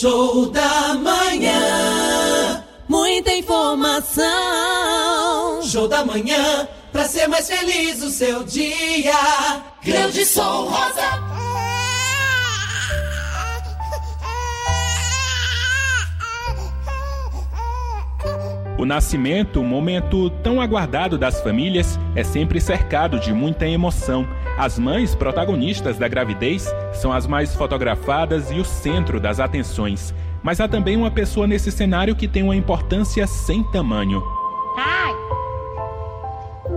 Show 0.00 0.46
da 0.46 0.94
manhã. 0.94 2.62
Muita 2.86 3.32
informação. 3.32 4.22
Show 5.64 5.88
da 5.88 6.04
manhã. 6.04 6.68
Pra 6.92 7.04
ser 7.04 7.26
mais 7.26 7.48
feliz 7.48 8.00
o 8.00 8.08
seu 8.08 8.44
dia. 8.44 9.12
Grão 9.82 10.08
de 10.10 10.24
som 10.24 10.68
rosa. 10.68 11.47
O 18.78 18.86
nascimento, 18.86 19.60
um 19.60 19.66
momento 19.66 20.30
tão 20.30 20.60
aguardado 20.60 21.18
das 21.18 21.40
famílias, 21.40 21.98
é 22.14 22.22
sempre 22.22 22.60
cercado 22.60 23.18
de 23.18 23.32
muita 23.32 23.66
emoção. 23.66 24.24
As 24.56 24.78
mães 24.78 25.16
protagonistas 25.16 25.98
da 25.98 26.06
gravidez 26.06 26.72
são 26.92 27.12
as 27.12 27.26
mais 27.26 27.56
fotografadas 27.56 28.52
e 28.52 28.54
o 28.54 28.64
centro 28.64 29.18
das 29.18 29.40
atenções. 29.40 30.14
Mas 30.44 30.60
há 30.60 30.68
também 30.68 30.96
uma 30.96 31.10
pessoa 31.10 31.44
nesse 31.44 31.72
cenário 31.72 32.14
que 32.14 32.28
tem 32.28 32.44
uma 32.44 32.54
importância 32.54 33.26
sem 33.26 33.64
tamanho. 33.64 34.22
Pai! 34.76 35.12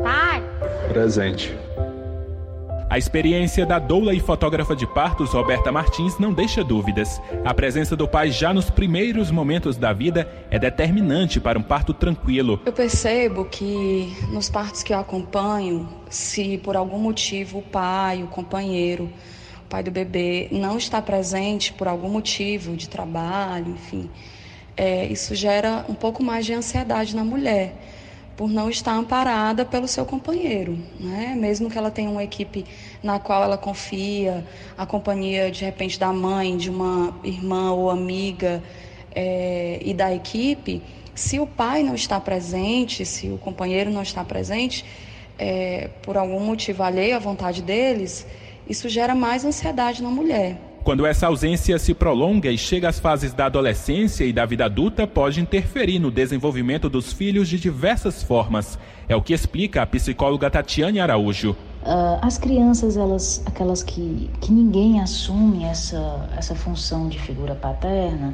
Pai! 0.01 0.43
Presente. 0.89 1.55
A 2.91 2.97
experiência 2.97 3.65
da 3.65 3.79
doula 3.79 4.13
e 4.13 4.19
fotógrafa 4.19 4.75
de 4.75 4.85
partos 4.85 5.31
Roberta 5.31 5.71
Martins 5.71 6.19
não 6.19 6.33
deixa 6.33 6.61
dúvidas. 6.61 7.21
A 7.45 7.53
presença 7.53 7.95
do 7.95 8.05
pai 8.05 8.31
já 8.31 8.53
nos 8.53 8.69
primeiros 8.69 9.31
momentos 9.31 9.77
da 9.77 9.93
vida 9.93 10.29
é 10.51 10.59
determinante 10.59 11.39
para 11.39 11.57
um 11.57 11.63
parto 11.63 11.93
tranquilo. 11.93 12.59
Eu 12.65 12.73
percebo 12.73 13.45
que 13.45 14.13
nos 14.33 14.49
partos 14.49 14.83
que 14.83 14.93
eu 14.93 14.99
acompanho, 14.99 15.87
se 16.09 16.57
por 16.57 16.75
algum 16.75 16.99
motivo 16.99 17.59
o 17.59 17.61
pai, 17.61 18.23
o 18.23 18.27
companheiro, 18.27 19.05
o 19.65 19.69
pai 19.69 19.83
do 19.83 19.89
bebê 19.89 20.49
não 20.51 20.77
está 20.77 21.01
presente 21.01 21.71
por 21.71 21.87
algum 21.87 22.09
motivo 22.09 22.75
de 22.75 22.89
trabalho, 22.89 23.69
enfim, 23.69 24.09
é, 24.75 25.05
isso 25.05 25.33
gera 25.33 25.85
um 25.87 25.93
pouco 25.93 26.21
mais 26.21 26.45
de 26.45 26.53
ansiedade 26.53 27.15
na 27.15 27.23
mulher 27.23 27.73
por 28.35 28.49
não 28.49 28.69
estar 28.69 28.93
amparada 28.93 29.65
pelo 29.65 29.87
seu 29.87 30.05
companheiro, 30.05 30.77
né? 30.99 31.35
Mesmo 31.37 31.69
que 31.69 31.77
ela 31.77 31.91
tenha 31.91 32.09
uma 32.09 32.23
equipe 32.23 32.65
na 33.03 33.19
qual 33.19 33.43
ela 33.43 33.57
confia, 33.57 34.45
a 34.77 34.85
companhia 34.85 35.51
de 35.51 35.63
repente 35.63 35.99
da 35.99 36.11
mãe, 36.11 36.57
de 36.57 36.69
uma 36.69 37.13
irmã 37.23 37.71
ou 37.71 37.89
amiga 37.89 38.63
é, 39.13 39.79
e 39.83 39.93
da 39.93 40.13
equipe, 40.13 40.81
se 41.13 41.39
o 41.39 41.45
pai 41.45 41.83
não 41.83 41.93
está 41.93 42.19
presente, 42.19 43.05
se 43.05 43.29
o 43.29 43.37
companheiro 43.37 43.91
não 43.91 44.01
está 44.01 44.23
presente, 44.23 44.85
é, 45.37 45.89
por 46.01 46.17
algum 46.17 46.39
motivo 46.39 46.83
alheio 46.83 47.15
à 47.15 47.19
vontade 47.19 47.61
deles, 47.61 48.25
isso 48.67 48.87
gera 48.87 49.13
mais 49.13 49.43
ansiedade 49.43 50.01
na 50.01 50.09
mulher. 50.09 50.70
Quando 50.83 51.05
essa 51.05 51.27
ausência 51.27 51.77
se 51.77 51.93
prolonga 51.93 52.49
e 52.49 52.57
chega 52.57 52.89
às 52.89 52.99
fases 52.99 53.33
da 53.33 53.45
adolescência 53.45 54.23
e 54.23 54.33
da 54.33 54.47
vida 54.47 54.65
adulta, 54.65 55.05
pode 55.05 55.39
interferir 55.39 55.99
no 55.99 56.09
desenvolvimento 56.09 56.89
dos 56.89 57.13
filhos 57.13 57.47
de 57.47 57.59
diversas 57.59 58.23
formas. 58.23 58.79
É 59.07 59.15
o 59.15 59.21
que 59.21 59.31
explica 59.31 59.83
a 59.83 59.85
psicóloga 59.85 60.49
Tatiane 60.49 60.99
Araújo. 60.99 61.51
Uh, 61.51 62.17
as 62.23 62.39
crianças, 62.39 62.97
elas, 62.97 63.43
aquelas 63.45 63.83
que, 63.83 64.27
que 64.41 64.51
ninguém 64.51 64.99
assume 64.99 65.65
essa, 65.65 66.27
essa 66.35 66.55
função 66.55 67.07
de 67.07 67.19
figura 67.19 67.53
paterna, 67.53 68.33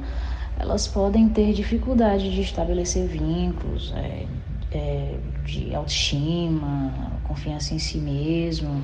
elas 0.58 0.88
podem 0.88 1.28
ter 1.28 1.52
dificuldade 1.52 2.34
de 2.34 2.42
estabelecer 2.42 3.08
vínculos, 3.08 3.94
é, 3.94 4.26
é, 4.72 5.16
de 5.44 5.76
autoestima, 5.76 6.94
confiança 7.24 7.74
em 7.74 7.80
si 7.80 7.98
mesmo. 7.98 8.82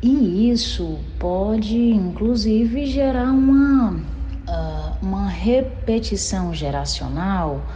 E 0.00 0.50
isso 0.50 1.00
pode, 1.18 1.76
inclusive, 1.76 2.86
gerar 2.86 3.32
uma, 3.32 3.94
uh, 3.94 5.04
uma 5.04 5.28
repetição 5.28 6.54
geracional, 6.54 7.66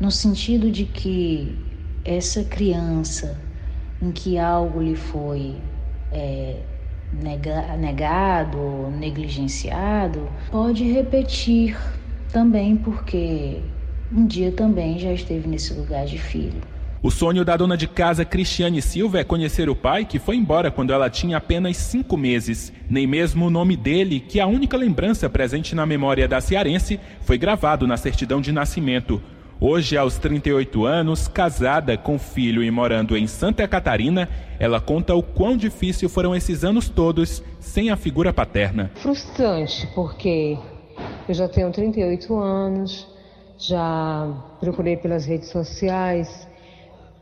no 0.00 0.10
sentido 0.10 0.70
de 0.70 0.86
que 0.86 1.58
essa 2.04 2.42
criança 2.42 3.38
em 4.00 4.10
que 4.12 4.38
algo 4.38 4.80
lhe 4.80 4.96
foi 4.96 5.56
é, 6.10 6.62
nega, 7.12 7.76
negado, 7.76 8.90
negligenciado, 8.98 10.26
pode 10.50 10.90
repetir 10.90 11.76
também, 12.32 12.76
porque 12.76 13.60
um 14.10 14.26
dia 14.26 14.52
também 14.52 14.98
já 14.98 15.12
esteve 15.12 15.46
nesse 15.46 15.74
lugar 15.74 16.06
de 16.06 16.18
filho. 16.18 16.62
O 17.00 17.12
sonho 17.12 17.44
da 17.44 17.56
dona 17.56 17.76
de 17.76 17.86
casa 17.86 18.24
Cristiane 18.24 18.82
Silva 18.82 19.20
é 19.20 19.24
conhecer 19.24 19.70
o 19.70 19.76
pai, 19.76 20.04
que 20.04 20.18
foi 20.18 20.34
embora 20.34 20.68
quando 20.68 20.92
ela 20.92 21.08
tinha 21.08 21.36
apenas 21.36 21.76
cinco 21.76 22.16
meses. 22.16 22.72
Nem 22.90 23.06
mesmo 23.06 23.46
o 23.46 23.50
nome 23.50 23.76
dele, 23.76 24.18
que 24.18 24.40
é 24.40 24.42
a 24.42 24.48
única 24.48 24.76
lembrança 24.76 25.30
presente 25.30 25.76
na 25.76 25.86
memória 25.86 26.26
da 26.26 26.40
cearense, 26.40 26.98
foi 27.20 27.38
gravado 27.38 27.86
na 27.86 27.96
certidão 27.96 28.40
de 28.40 28.50
nascimento. 28.50 29.22
Hoje, 29.60 29.96
aos 29.96 30.18
38 30.18 30.84
anos, 30.86 31.28
casada 31.28 31.96
com 31.96 32.18
filho 32.18 32.64
e 32.64 32.70
morando 32.70 33.16
em 33.16 33.28
Santa 33.28 33.68
Catarina, 33.68 34.28
ela 34.58 34.80
conta 34.80 35.14
o 35.14 35.22
quão 35.22 35.56
difícil 35.56 36.08
foram 36.08 36.34
esses 36.34 36.64
anos 36.64 36.88
todos 36.88 37.44
sem 37.60 37.90
a 37.90 37.96
figura 37.96 38.32
paterna. 38.32 38.90
Frustrante, 38.96 39.88
porque 39.94 40.58
eu 41.28 41.34
já 41.34 41.48
tenho 41.48 41.70
38 41.70 42.36
anos, 42.36 43.06
já 43.56 44.28
procurei 44.60 44.96
pelas 44.96 45.24
redes 45.26 45.48
sociais 45.48 46.47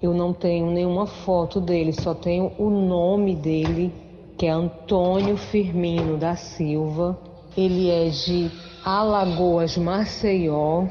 eu 0.00 0.12
não 0.12 0.32
tenho 0.32 0.70
nenhuma 0.70 1.06
foto 1.06 1.60
dele, 1.60 1.92
só 1.92 2.14
tenho 2.14 2.52
o 2.58 2.68
nome 2.68 3.34
dele, 3.34 3.92
que 4.36 4.46
é 4.46 4.50
Antônio 4.50 5.36
Firmino 5.36 6.18
da 6.18 6.36
Silva. 6.36 7.18
Ele 7.56 7.88
é 7.88 8.08
de 8.10 8.50
Alagoas, 8.84 9.76
Maceió. 9.78 10.86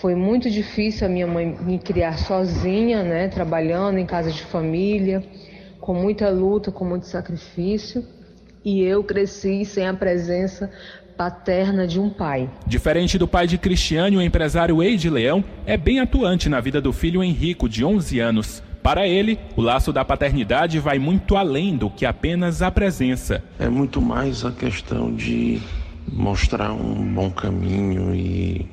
Foi 0.00 0.14
muito 0.14 0.48
difícil 0.48 1.06
a 1.06 1.10
minha 1.10 1.26
mãe 1.26 1.56
me 1.60 1.78
criar 1.78 2.18
sozinha, 2.18 3.02
né, 3.02 3.28
trabalhando 3.28 3.98
em 3.98 4.06
casa 4.06 4.30
de 4.30 4.42
família, 4.42 5.24
com 5.80 5.92
muita 5.92 6.30
luta, 6.30 6.70
com 6.70 6.84
muito 6.84 7.06
sacrifício. 7.06 8.04
E 8.64 8.82
eu 8.82 9.02
cresci 9.02 9.64
sem 9.64 9.86
a 9.86 9.92
presença 9.92 10.70
paterna 11.16 11.86
de 11.86 12.00
um 12.00 12.10
pai. 12.10 12.50
Diferente 12.66 13.18
do 13.18 13.28
pai 13.28 13.46
de 13.46 13.56
Cristiane, 13.56 14.16
o 14.16 14.22
empresário 14.22 14.82
Eide 14.82 15.08
Leão 15.08 15.44
é 15.64 15.76
bem 15.76 16.00
atuante 16.00 16.48
na 16.48 16.60
vida 16.60 16.80
do 16.80 16.92
filho 16.92 17.22
Henrico, 17.22 17.68
de 17.68 17.84
11 17.84 18.20
anos. 18.20 18.62
Para 18.82 19.06
ele, 19.06 19.38
o 19.56 19.62
laço 19.62 19.92
da 19.92 20.04
paternidade 20.04 20.78
vai 20.78 20.98
muito 20.98 21.36
além 21.36 21.76
do 21.76 21.88
que 21.88 22.04
apenas 22.04 22.60
a 22.60 22.70
presença. 22.70 23.42
É 23.58 23.68
muito 23.68 24.00
mais 24.00 24.44
a 24.44 24.52
questão 24.52 25.14
de 25.14 25.62
mostrar 26.12 26.72
um 26.72 27.14
bom 27.14 27.30
caminho 27.30 28.14
e 28.14 28.68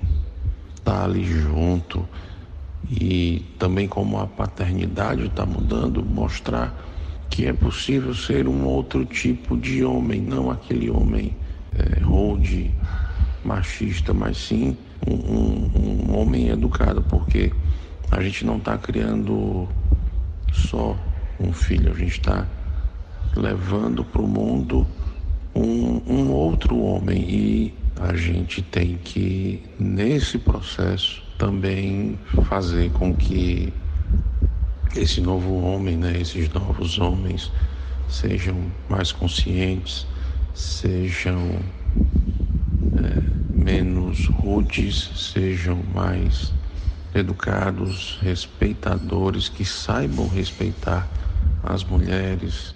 estar 0.75 0.99
tá 0.99 1.03
ali 1.05 1.23
junto. 1.23 2.05
E 2.89 3.45
também 3.57 3.87
como 3.87 4.19
a 4.19 4.27
paternidade 4.27 5.27
está 5.27 5.45
mudando, 5.45 6.03
mostrar 6.03 6.75
que 7.29 7.45
é 7.45 7.53
possível 7.53 8.13
ser 8.13 8.49
um 8.49 8.65
outro 8.65 9.05
tipo 9.05 9.55
de 9.55 9.85
homem, 9.85 10.19
não 10.19 10.51
aquele 10.51 10.89
homem 10.89 11.33
é, 11.77 11.99
rude, 11.99 12.71
machista, 13.43 14.13
mas 14.13 14.37
sim 14.37 14.77
um, 15.07 15.13
um, 15.13 16.11
um 16.11 16.19
homem 16.19 16.49
educado, 16.49 17.01
porque 17.03 17.51
a 18.09 18.21
gente 18.21 18.45
não 18.45 18.57
está 18.57 18.77
criando 18.77 19.67
só 20.51 20.97
um 21.39 21.51
filho, 21.53 21.91
a 21.91 21.95
gente 21.95 22.19
está 22.19 22.45
levando 23.35 24.03
para 24.03 24.21
o 24.21 24.27
mundo 24.27 24.85
um, 25.55 26.01
um 26.07 26.31
outro 26.31 26.77
homem. 26.77 27.21
E 27.29 27.73
a 27.99 28.15
gente 28.15 28.61
tem 28.61 28.97
que, 28.97 29.63
nesse 29.79 30.37
processo, 30.37 31.23
também 31.37 32.19
fazer 32.47 32.91
com 32.91 33.13
que 33.13 33.73
esse 34.95 35.21
novo 35.21 35.61
homem, 35.61 35.97
né, 35.97 36.19
esses 36.19 36.51
novos 36.53 36.99
homens, 36.99 37.51
sejam 38.09 38.71
mais 38.89 39.11
conscientes, 39.11 40.05
sejam 40.61 41.59
é, 42.95 43.21
menos 43.51 44.27
rudes, 44.27 45.31
sejam 45.33 45.81
mais 45.93 46.53
educados, 47.15 48.19
respeitadores, 48.21 49.49
que 49.49 49.65
saibam 49.65 50.27
respeitar 50.27 51.09
as 51.63 51.83
mulheres, 51.83 52.75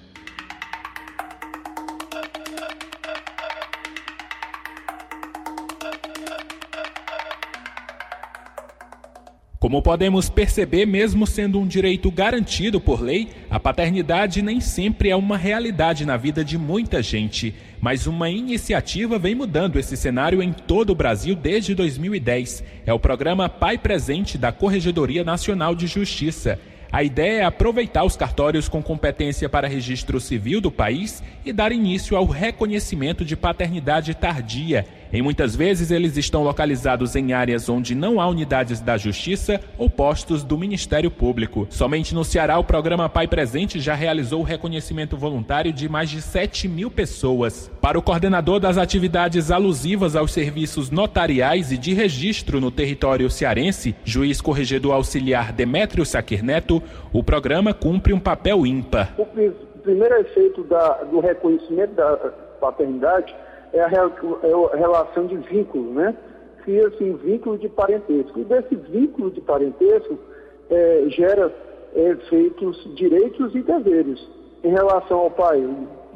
Como 9.65 9.81
podemos 9.81 10.29
perceber, 10.29 10.85
mesmo 10.85 11.25
sendo 11.25 11.59
um 11.59 11.65
direito 11.65 12.11
garantido 12.11 12.79
por 12.79 13.01
lei, 13.01 13.29
a 13.49 13.59
paternidade 13.59 14.39
nem 14.39 14.61
sempre 14.61 15.09
é 15.09 15.15
uma 15.15 15.37
realidade 15.37 16.05
na 16.05 16.15
vida 16.17 16.45
de 16.45 16.55
muita 16.55 17.01
gente. 17.01 17.51
Mas 17.81 18.05
uma 18.05 18.29
iniciativa 18.29 19.17
vem 19.17 19.33
mudando 19.33 19.79
esse 19.79 19.97
cenário 19.97 20.43
em 20.43 20.53
todo 20.53 20.91
o 20.91 20.95
Brasil 20.95 21.35
desde 21.35 21.73
2010. 21.73 22.63
É 22.85 22.93
o 22.93 22.99
programa 22.99 23.49
Pai 23.49 23.75
Presente 23.75 24.37
da 24.37 24.51
Corregedoria 24.51 25.23
Nacional 25.23 25.73
de 25.73 25.87
Justiça. 25.87 26.59
A 26.91 27.03
ideia 27.03 27.41
é 27.41 27.43
aproveitar 27.43 28.03
os 28.03 28.15
cartórios 28.15 28.69
com 28.69 28.83
competência 28.83 29.49
para 29.49 29.67
registro 29.67 30.19
civil 30.19 30.61
do 30.61 30.69
país 30.69 31.23
e 31.43 31.51
dar 31.51 31.71
início 31.71 32.15
ao 32.15 32.25
reconhecimento 32.25 33.25
de 33.25 33.35
paternidade 33.35 34.13
tardia 34.13 34.85
Em 35.13 35.21
muitas 35.21 35.55
vezes, 35.55 35.91
eles 35.91 36.17
estão 36.17 36.43
localizados 36.43 37.15
em 37.15 37.33
áreas 37.33 37.69
onde 37.69 37.95
não 37.95 38.19
há 38.19 38.27
unidades 38.27 38.81
da 38.81 38.97
Justiça 38.97 39.61
ou 39.77 39.89
postos 39.89 40.43
do 40.43 40.57
Ministério 40.57 41.11
Público. 41.11 41.67
Somente 41.69 42.13
no 42.13 42.23
Ceará, 42.23 42.57
o 42.57 42.63
programa 42.63 43.07
Pai 43.07 43.27
Presente 43.27 43.79
já 43.79 43.93
realizou 43.93 44.41
o 44.41 44.43
reconhecimento 44.43 45.15
voluntário 45.15 45.71
de 45.71 45.87
mais 45.87 46.09
de 46.09 46.21
7 46.21 46.67
mil 46.67 46.89
pessoas. 46.89 47.71
Para 47.79 47.99
o 47.99 48.01
coordenador 48.01 48.59
das 48.59 48.77
atividades 48.77 49.51
alusivas 49.51 50.15
aos 50.15 50.33
serviços 50.33 50.89
notariais 50.89 51.71
e 51.71 51.77
de 51.77 51.93
registro 51.93 52.59
no 52.59 52.71
território 52.71 53.29
cearense, 53.29 53.95
juiz 54.03 54.41
corregedor 54.41 54.93
auxiliar 54.93 55.53
Demétrio 55.53 56.05
Saquer 56.05 56.43
Neto, 56.43 56.81
o 57.13 57.23
programa 57.23 57.73
cumpre 57.73 58.11
um 58.11 58.19
papel 58.19 58.65
ímpar. 58.65 59.13
O 59.17 59.25
primeiro 59.25 60.15
efeito 60.15 60.63
da, 60.63 61.03
do 61.03 61.19
reconhecimento 61.19 61.93
da 61.93 62.15
paternidade 62.59 63.33
é 63.75 63.81
a, 63.81 63.87
é 63.87 64.73
a 64.73 64.77
relação 64.77 65.27
de 65.27 65.37
vínculo, 65.37 65.93
né? 65.93 66.15
Cria-se 66.63 67.03
um 67.03 67.17
vínculo 67.17 67.57
de 67.57 67.69
parentesco. 67.69 68.39
E 68.39 68.43
desse 68.43 68.75
vínculo 68.75 69.29
de 69.29 69.41
parentesco 69.41 70.17
é, 70.69 71.05
gera 71.09 71.53
efeitos, 71.95 72.95
direitos 72.95 73.53
e 73.53 73.61
deveres. 73.61 74.19
Em 74.63 74.69
relação 74.69 75.19
ao 75.19 75.31
pai, 75.31 75.63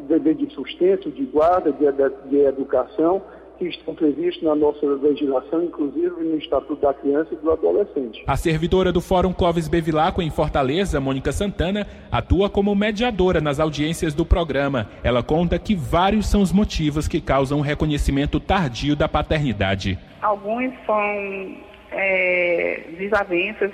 dever 0.07 0.35
de 0.35 0.51
sustento, 0.53 1.11
de 1.11 1.25
guarda, 1.25 1.71
de, 1.71 1.85
de 2.29 2.37
educação, 2.37 3.21
que 3.59 3.67
estão 3.67 3.93
previstos 3.93 4.41
na 4.41 4.55
nossa 4.55 4.85
legislação, 4.85 5.65
inclusive 5.65 6.23
no 6.23 6.37
Estatuto 6.37 6.81
da 6.81 6.93
Criança 6.93 7.33
e 7.33 7.35
do 7.35 7.51
Adolescente. 7.51 8.23
A 8.25 8.37
servidora 8.37 8.91
do 8.91 9.01
Fórum 9.01 9.33
Clóvis 9.33 9.67
Bevilacqua 9.67 10.23
em 10.23 10.29
Fortaleza, 10.29 10.99
Mônica 11.01 11.33
Santana, 11.33 11.85
atua 12.09 12.49
como 12.49 12.73
mediadora 12.73 13.41
nas 13.41 13.59
audiências 13.59 14.13
do 14.13 14.25
programa. 14.25 14.89
Ela 15.03 15.21
conta 15.21 15.59
que 15.59 15.75
vários 15.75 16.27
são 16.27 16.41
os 16.41 16.53
motivos 16.53 17.07
que 17.07 17.19
causam 17.19 17.59
o 17.59 17.61
reconhecimento 17.61 18.39
tardio 18.39 18.95
da 18.95 19.09
paternidade. 19.09 19.99
Alguns 20.21 20.73
são 20.85 21.57
é, 21.91 22.85
desavenças 22.97 23.71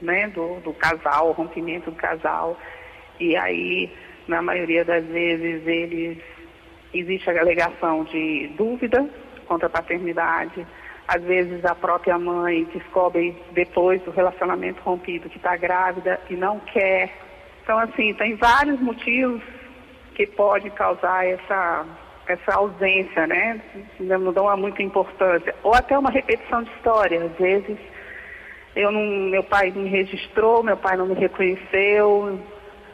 né, 0.00 0.28
do, 0.28 0.60
do 0.60 0.72
casal, 0.72 1.30
o 1.30 1.32
rompimento 1.32 1.90
do 1.90 1.96
casal, 1.96 2.56
e 3.18 3.36
aí, 3.36 3.90
na 4.28 4.40
maioria 4.40 4.84
das 4.84 5.04
vezes, 5.06 5.66
eles 5.66 6.18
existe 7.00 7.30
a 7.30 7.40
alegação 7.40 8.04
de 8.04 8.48
dúvida 8.56 9.08
contra 9.46 9.66
a 9.66 9.70
paternidade. 9.70 10.66
Às 11.06 11.22
vezes 11.22 11.64
a 11.64 11.74
própria 11.74 12.18
mãe 12.18 12.64
descobre 12.72 13.36
depois 13.52 14.00
do 14.02 14.10
relacionamento 14.10 14.80
rompido 14.82 15.28
que 15.28 15.36
está 15.36 15.56
grávida 15.56 16.20
e 16.30 16.34
não 16.34 16.58
quer. 16.60 17.10
Então, 17.62 17.78
assim, 17.78 18.14
tem 18.14 18.36
vários 18.36 18.80
motivos 18.80 19.42
que 20.14 20.26
podem 20.26 20.70
causar 20.70 21.26
essa, 21.26 21.86
essa 22.26 22.54
ausência, 22.54 23.26
né? 23.26 23.60
Não 24.00 24.32
dão 24.32 24.56
muita 24.56 24.82
importância. 24.82 25.54
Ou 25.62 25.74
até 25.74 25.98
uma 25.98 26.10
repetição 26.10 26.62
de 26.62 26.70
história. 26.70 27.24
Às 27.24 27.32
vezes, 27.32 27.76
eu 28.76 28.90
não, 28.90 29.02
meu 29.30 29.42
pai 29.42 29.70
me 29.70 29.88
registrou, 29.88 30.62
meu 30.62 30.76
pai 30.76 30.96
não 30.96 31.06
me 31.06 31.14
reconheceu, 31.14 32.38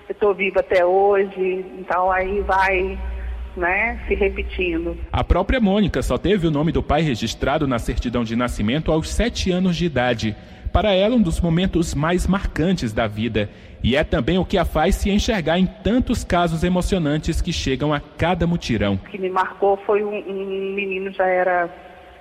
eu 0.08 0.12
estou 0.12 0.34
viva 0.34 0.60
até 0.60 0.84
hoje, 0.84 1.64
então 1.78 2.10
aí 2.10 2.40
vai 2.40 2.98
né, 3.56 4.00
se 4.06 4.14
repetindo. 4.14 4.96
A 5.12 5.24
própria 5.24 5.60
Mônica 5.60 6.02
só 6.02 6.16
teve 6.16 6.46
o 6.46 6.50
nome 6.50 6.72
do 6.72 6.82
pai 6.82 7.02
registrado 7.02 7.66
na 7.66 7.78
certidão 7.78 8.24
de 8.24 8.36
nascimento 8.36 8.92
aos 8.92 9.08
sete 9.08 9.50
anos 9.50 9.76
de 9.76 9.84
idade. 9.84 10.36
Para 10.72 10.92
ela, 10.92 11.16
um 11.16 11.22
dos 11.22 11.40
momentos 11.40 11.94
mais 11.94 12.26
marcantes 12.28 12.92
da 12.92 13.08
vida. 13.08 13.50
E 13.82 13.96
é 13.96 14.04
também 14.04 14.38
o 14.38 14.44
que 14.44 14.56
a 14.56 14.64
faz 14.64 14.94
se 14.94 15.10
enxergar 15.10 15.58
em 15.58 15.66
tantos 15.66 16.22
casos 16.22 16.62
emocionantes 16.62 17.40
que 17.40 17.52
chegam 17.52 17.92
a 17.92 17.98
cada 17.98 18.46
mutirão. 18.46 18.94
O 18.94 19.10
que 19.10 19.18
me 19.18 19.30
marcou 19.30 19.76
foi 19.78 20.04
um, 20.04 20.16
um 20.16 20.74
menino 20.74 21.10
já 21.12 21.26
era, 21.26 21.68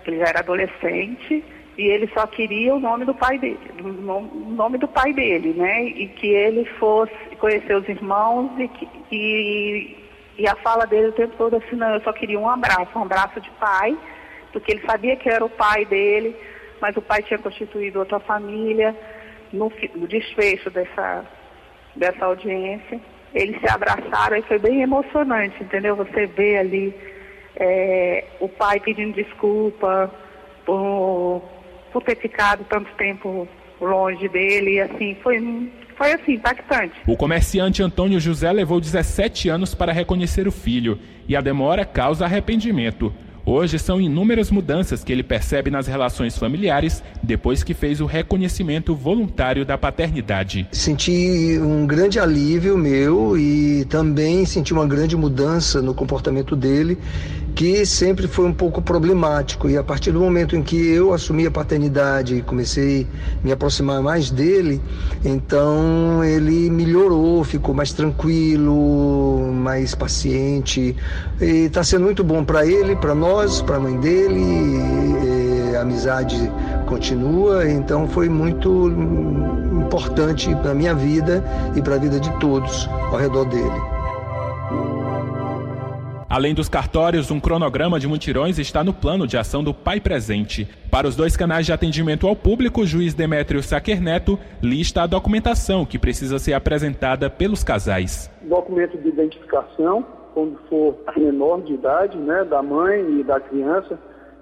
ele 0.06 0.18
já 0.18 0.26
era 0.26 0.40
adolescente 0.40 1.44
e 1.78 1.84
ele 1.84 2.10
só 2.14 2.26
queria 2.26 2.74
o 2.74 2.80
nome 2.80 3.06
do 3.06 3.14
pai 3.14 3.38
dele, 3.38 3.60
o 3.82 4.52
nome 4.52 4.78
do 4.78 4.88
pai 4.88 5.14
dele, 5.14 5.54
né? 5.54 5.84
E 5.86 6.08
que 6.08 6.28
ele 6.28 6.66
fosse 6.80 7.14
conhecer 7.40 7.76
os 7.76 7.88
irmãos 7.88 8.52
e, 8.58 8.70
e 9.12 9.98
e 10.40 10.48
a 10.48 10.56
fala 10.56 10.88
dele 10.88 11.10
o 11.10 11.12
tempo 11.12 11.36
todo 11.38 11.58
assim, 11.58 11.76
não, 11.76 11.94
eu 11.94 12.02
só 12.02 12.14
queria 12.14 12.40
um 12.40 12.50
abraço, 12.50 12.98
um 12.98 13.02
abraço 13.02 13.42
de 13.42 13.50
pai, 13.52 13.98
porque 14.54 14.72
ele 14.72 14.82
sabia 14.86 15.18
que 15.18 15.30
era 15.30 15.44
o 15.44 15.50
pai 15.50 15.84
dele, 15.86 16.34
mas 16.82 16.96
o 16.96 17.02
pai 17.02 17.22
tinha 17.22 17.38
constituído 17.38 18.00
outra 18.00 18.20
família. 18.22 18.96
No, 19.52 19.72
no 19.96 20.08
desfecho 20.08 20.70
dessa, 20.70 21.26
dessa 21.96 22.24
audiência, 22.24 23.02
eles 23.34 23.60
se 23.60 23.70
abraçaram 23.70 24.38
e 24.38 24.44
foi 24.44 24.60
bem 24.60 24.82
emocionante, 24.82 25.62
entendeu? 25.62 25.96
Você 25.96 26.28
vê 26.28 26.58
ali 26.58 26.96
é, 27.56 28.26
o 28.40 28.48
pai 28.48 28.80
pedindo 28.80 29.16
desculpa 29.16 30.10
por, 30.66 31.42
por 31.92 32.04
ter 32.04 32.16
ficado 32.16 32.64
tanto 32.70 32.94
tempo 32.96 33.48
longe 33.82 34.28
dele, 34.30 34.76
e 34.76 34.82
assim, 34.82 35.18
foi 35.22 35.40
foi 36.00 36.14
assim, 36.14 36.34
impactante. 36.36 36.94
O 37.06 37.18
comerciante 37.18 37.84
Antônio 37.84 38.22
José 38.22 38.50
levou 38.52 38.80
17 38.80 39.50
anos 39.50 39.76
para 39.76 39.92
reconhecer 39.92 40.48
o 40.48 40.52
filho 40.52 40.98
e 41.28 41.36
a 41.36 41.42
demora 41.42 41.84
causa 41.84 42.24
arrependimento. 42.24 43.14
Hoje 43.46 43.80
são 43.80 44.00
inúmeras 44.00 44.52
mudanças 44.52 45.04
que 45.04 45.12
ele 45.12 45.24
percebe 45.24 45.72
nas 45.72 45.88
relações 45.88 46.38
familiares 46.38 47.04
depois 47.24 47.64
que 47.64 47.74
fez 47.74 48.00
o 48.00 48.06
reconhecimento 48.06 48.94
voluntário 48.94 49.66
da 49.66 49.78
paternidade. 49.78 50.68
Senti 50.72 51.58
um 51.60 51.88
grande 51.88 52.20
alívio 52.20 52.78
meu 52.78 53.36
e 53.38 53.86
também 53.86 54.46
senti 54.46 54.72
uma 54.72 54.86
grande 54.86 55.18
mudança 55.18 55.82
no 55.82 55.96
comportamento 55.96 56.56
dele, 56.56 56.98
que 57.60 57.86
sempre 57.86 58.26
foi 58.26 58.46
um 58.46 58.54
pouco 58.54 58.82
problemático. 58.82 59.70
E 59.70 59.76
a 59.76 59.84
partir 59.84 60.14
do 60.14 60.22
momento 60.22 60.56
em 60.56 60.64
que 60.64 60.78
eu 60.78 61.14
assumi 61.14 61.46
a 61.46 61.52
paternidade 61.52 62.36
e 62.36 62.42
comecei 62.42 63.06
a 63.38 63.46
me 63.46 63.52
aproximar 63.52 64.02
mais 64.02 64.32
dele, 64.32 64.82
então 65.26 66.24
ele 66.24 66.70
melhorou, 66.70 67.44
ficou 67.44 67.76
mais 67.76 67.92
tranquilo, 67.92 69.52
mais 69.52 69.94
paciente. 69.94 70.96
E 71.42 71.66
está 71.66 71.84
sendo 71.84 72.06
muito 72.06 72.24
bom 72.24 72.46
para 72.46 72.66
ele, 72.66 72.96
para 72.96 73.14
nós 73.14 73.62
para 73.62 73.76
a 73.76 73.80
mãe 73.82 74.00
dele, 74.00 74.40
e, 74.40 75.76
a 75.76 75.82
amizade 75.82 76.50
continua, 76.88 77.70
então 77.70 78.08
foi 78.08 78.30
muito 78.30 78.88
importante 79.86 80.56
para 80.62 80.74
minha 80.74 80.96
vida 80.96 81.44
e 81.76 81.82
para 81.82 81.96
a 81.96 81.98
vida 81.98 82.22
de 82.22 82.32
todos 82.40 82.88
ao 83.12 83.18
redor 83.18 83.44
dele. 83.44 83.99
Além 86.30 86.54
dos 86.54 86.70
cartórios, 86.70 87.32
um 87.32 87.40
cronograma 87.40 88.00
de 88.00 88.08
mutirões 88.08 88.60
está 88.60 88.84
no 88.84 88.94
plano 88.94 89.26
de 89.26 89.36
ação 89.36 89.64
do 89.64 89.74
Pai 89.74 90.00
Presente. 90.00 90.68
Para 90.92 91.08
os 91.08 91.16
dois 91.16 91.36
canais 91.36 91.66
de 91.66 91.74
atendimento 91.74 92.28
ao 92.28 92.36
público, 92.36 92.82
o 92.82 92.86
juiz 92.86 93.16
Demétrio 93.16 93.64
Saquer 93.64 94.00
Neto 94.00 94.38
lista 94.62 95.02
a 95.02 95.08
documentação 95.08 95.84
que 95.88 95.98
precisa 95.98 96.38
ser 96.38 96.54
apresentada 96.54 97.32
pelos 97.32 97.64
casais. 97.64 98.30
Documento 98.44 98.96
de 99.00 99.08
identificação, 99.08 100.06
quando 100.36 100.60
for 100.70 101.00
menor 101.18 101.64
de 101.64 101.74
idade, 101.74 102.16
né, 102.16 102.44
da 102.44 102.62
mãe 102.62 103.20
e 103.20 103.24
da 103.24 103.40
criança, 103.40 103.98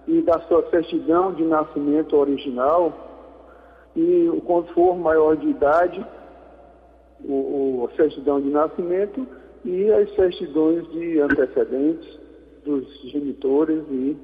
e 0.05 0.21
da 0.21 0.41
sua 0.41 0.69
certidão 0.69 1.33
de 1.33 1.43
nascimento 1.45 2.17
original, 2.17 2.91
e 3.95 4.29
quando 4.45 4.67
for 4.73 4.93
maior 4.97 5.37
de 5.37 5.47
idade, 5.47 6.05
o, 7.23 7.83
o 7.85 7.89
certidão 7.95 8.41
de 8.41 8.49
nascimento 8.49 9.25
e 9.67 9.91
as 9.91 10.09
certidões 10.15 10.89
de 10.93 11.19
antecedentes 11.19 12.07
dos 12.65 12.85
genitores 13.11 13.83
e 13.91 14.15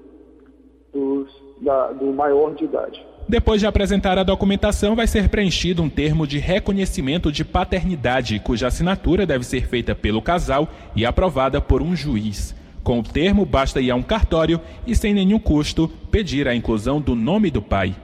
dos, 0.93 1.27
da, 1.61 1.91
do 1.91 2.13
maior 2.13 2.55
de 2.55 2.63
idade. 2.63 3.05
Depois 3.27 3.59
de 3.59 3.67
apresentar 3.67 4.17
a 4.17 4.23
documentação, 4.23 4.95
vai 4.95 5.05
ser 5.05 5.27
preenchido 5.27 5.81
um 5.81 5.89
termo 5.89 6.25
de 6.25 6.39
reconhecimento 6.39 7.29
de 7.31 7.43
paternidade, 7.43 8.39
cuja 8.39 8.67
assinatura 8.67 9.25
deve 9.25 9.45
ser 9.45 9.67
feita 9.67 9.93
pelo 9.93 10.21
casal 10.21 10.69
e 10.95 11.05
aprovada 11.05 11.59
por 11.59 11.81
um 11.81 11.95
juiz. 11.95 12.55
Com 12.81 12.99
o 12.99 13.03
termo, 13.03 13.45
basta 13.45 13.81
ir 13.81 13.91
a 13.91 13.95
um 13.95 14.03
cartório 14.03 14.61
e, 14.87 14.95
sem 14.95 15.13
nenhum 15.13 15.39
custo, 15.39 15.89
pedir 16.09 16.47
a 16.47 16.55
inclusão 16.55 17.01
do 17.01 17.15
nome 17.15 17.49
do 17.49 17.61
pai. 17.61 17.95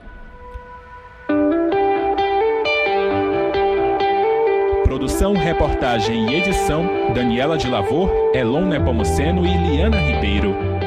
Produção, 5.00 5.32
reportagem 5.32 6.30
e 6.30 6.34
edição: 6.34 6.84
Daniela 7.14 7.56
de 7.56 7.66
Lavor, 7.66 8.10
Elon 8.34 8.66
Nepomuceno 8.66 9.46
e 9.46 9.56
Liana 9.56 9.96
Ribeiro. 9.96 10.79